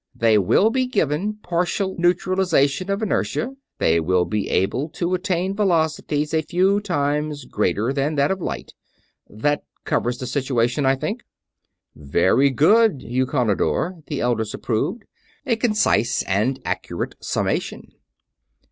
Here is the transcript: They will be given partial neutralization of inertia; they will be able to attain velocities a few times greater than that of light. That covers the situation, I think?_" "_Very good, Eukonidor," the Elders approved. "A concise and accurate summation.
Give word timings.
They 0.15 0.39
will 0.39 0.71
be 0.71 0.87
given 0.87 1.35
partial 1.43 1.95
neutralization 1.99 2.89
of 2.89 3.03
inertia; 3.03 3.55
they 3.77 3.99
will 3.99 4.25
be 4.25 4.49
able 4.49 4.89
to 4.89 5.13
attain 5.13 5.55
velocities 5.55 6.33
a 6.33 6.41
few 6.41 6.79
times 6.79 7.45
greater 7.45 7.93
than 7.93 8.15
that 8.15 8.31
of 8.31 8.41
light. 8.41 8.73
That 9.29 9.63
covers 9.85 10.17
the 10.17 10.25
situation, 10.25 10.87
I 10.87 10.95
think?_" 10.95 11.21
"_Very 11.95 12.49
good, 12.49 13.01
Eukonidor," 13.03 14.03
the 14.07 14.21
Elders 14.21 14.55
approved. 14.55 15.03
"A 15.45 15.55
concise 15.55 16.23
and 16.23 16.59
accurate 16.65 17.13
summation. 17.19 17.91